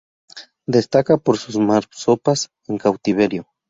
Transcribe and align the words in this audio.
Destaca 0.65 1.19
por 1.19 1.37
sus 1.37 1.57
marsopas 1.59 2.49
en 2.67 2.75
cautiverio. 2.83 3.45